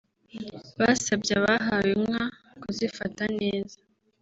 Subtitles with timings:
[0.79, 2.23] Basabye abahawe inka
[2.61, 3.77] kuzifata neza